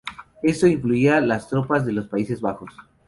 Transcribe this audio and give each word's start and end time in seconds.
Esto 0.41 0.65
incluía 0.65 1.21
las 1.21 1.47
tropas 1.47 1.85
de 1.85 1.93
los 1.93 2.07
Países 2.07 2.41
Bajos. 2.41 2.71